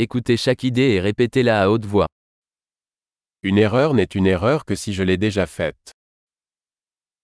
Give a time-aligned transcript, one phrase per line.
[0.00, 2.06] Écoutez chaque idée et répétez-la à haute voix.
[3.42, 5.84] Une erreur n'est une erreur que si je l'ai déjà faite.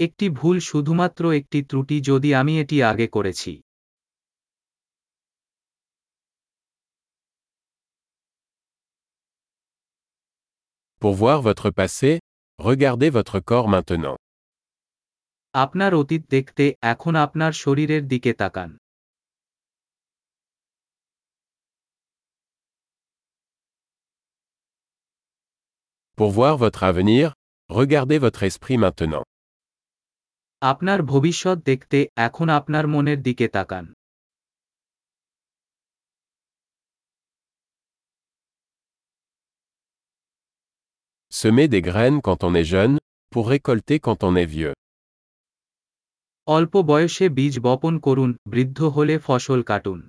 [0.00, 3.52] একটি ভুল শুধুমাত্র একটি ত্রুটি যদি আমি এটি আগে করেছি
[11.02, 12.10] Pour voir votre passé,
[12.58, 14.16] regardez votre corps maintenant.
[15.54, 18.70] আপনার অতীত দেখতে এখন আপনার শরীরের দিকে তাকান
[26.17, 27.25] Pour voir votre avenir,
[27.69, 29.23] regardez votre esprit maintenant.
[30.61, 33.85] আপনার ভবিষ্যৎ দেখতে এখন আপনার মনের দিকে তাকান
[41.31, 42.95] Semez des graines quand on est jeune,
[43.31, 44.73] pour récolter quand on est vieux.
[46.47, 49.99] অল্প বয়সে বীজ বপন করুন বৃদ্ধ হলে ফসল কাটুন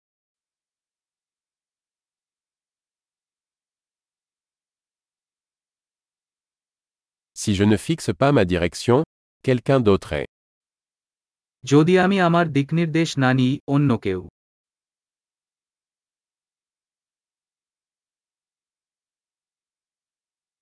[7.43, 8.99] Si je ne fixe pas ma direction,
[9.45, 10.29] quelqu'un d'autre est.
[11.65, 14.21] যদি আমি আমার দিকনির্দেশ না নিই অন্য কেউ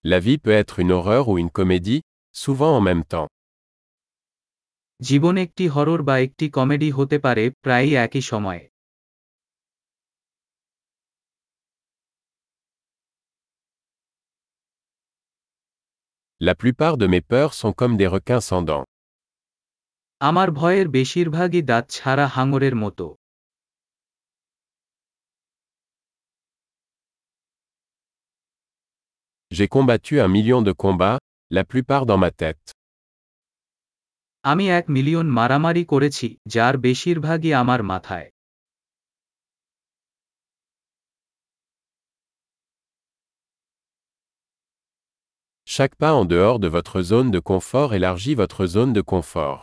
[0.04, 2.00] La vie peut être une horreur ou une comédie,
[2.34, 3.28] souvent en même temps.
[5.00, 8.62] জীবন একটি হরর বা একটি কমেডি হতে পারে প্রায়ই একই সময়ে
[16.40, 18.86] La plupart de mes peurs sont comme des requins sans dents.
[20.20, 23.06] আমার ভয়ের বেশিরভাগই দাঁত ছাড়া হাঙরের মতো
[29.50, 31.18] J'ai combattu un million de combats,
[31.50, 32.66] la plupart dans ma tête.
[34.44, 38.28] আমি এক মিলিয়ন মারামারি করেছি যার বেশিরভাগই আমার মাথায়
[45.74, 49.58] Chaque pas en dehors de votre zone de confort élargit votre zone de confort.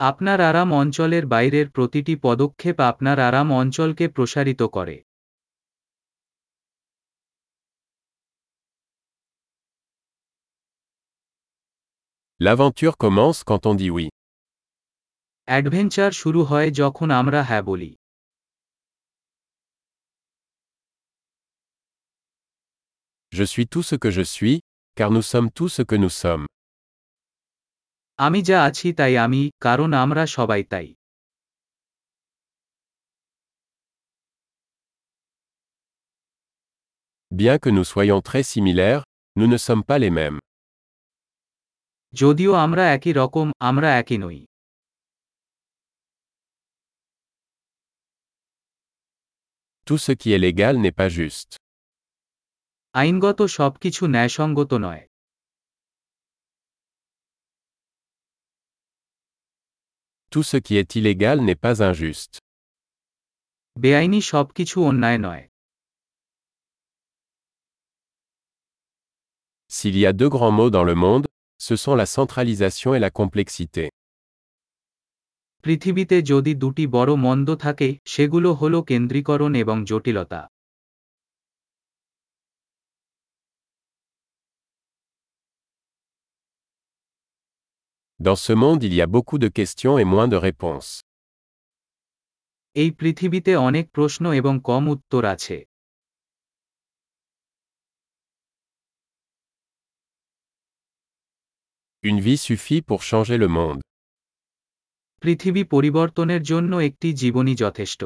[0.00, 4.96] আপনার আরাম অঞ্চলের বাইরের প্রতিটি পদক্ষেপ আপনার আরাম অঞ্চলকে প্রসারিত করে
[12.40, 14.06] L'aventure commence quand on dit oui.
[15.48, 17.90] Adventure শুরু হয় যখন আমরা হ্যাঁ বলি
[23.32, 24.60] Je suis tout ce que je suis,
[24.98, 26.46] car nous sommes tout ce que nous sommes.
[28.26, 30.88] আমি যা আছি তাই আমি কারণ আমরা সবাই তাই
[37.40, 39.02] Bien que nous soyons très similaires,
[39.38, 40.38] nous ne sommes pas les mêmes.
[42.20, 44.38] যদিও আমরা একই রকম আমরা একই নই
[49.86, 51.52] Tout ce qui est légal n'est pas juste.
[52.99, 55.03] আইনগত সবকিছু ন্যায়সঙ্গত নয়
[60.31, 62.35] Tout ce qui est illégal n'est pas injuste.
[63.75, 65.43] বেআইনি সবকিছু অন্যায় নয়
[69.71, 71.25] S'il y a deux grands mots dans le monde,
[71.67, 73.83] ce sont la centralisation et la complexité.
[75.63, 80.41] পৃথিবীতে যদি দুটি বড় মন্দ থাকে সেগুলো হল কেন্দ্রীকরণ এবং জটিলতা
[88.26, 90.90] Dans ce monde il y a beaucoup de questions et moins de réponses.
[92.82, 95.56] এই পৃথিবীতে অনেক প্রশ্ন এবং কম উত্তর আছে
[102.02, 103.80] Une vie suffit pour changer le monde.
[105.22, 108.00] পৃথিবী পরিবর্তনের জন্য একটি জীবনী যথেষ্ট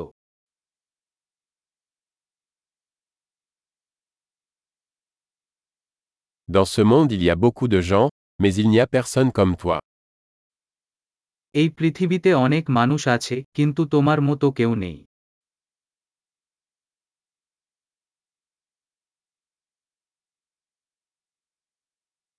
[6.48, 8.08] Dans ce monde il y a beaucoup de gens,
[8.42, 9.78] mais il n'y a personne comme toi.
[11.55, 14.97] এই পৃথিবীতে অনেক মানুষ আছে কিন্তু তোমার মতো কেউ নেই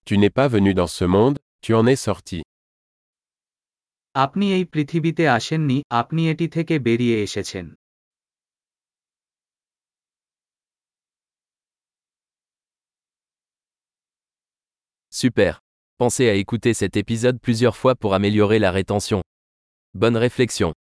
[0.06, 2.38] Tu n'es pas venu dans ce monde, tu en es sorti.
[4.14, 7.66] আপনি এই পৃথিবীতে আসেননি আপনি এটি থেকে বেরিয়ে এসেছেন
[15.12, 15.52] Super.
[16.02, 19.22] Pensez à écouter cet épisode plusieurs fois pour améliorer la rétention.
[19.94, 20.72] Bonne réflexion.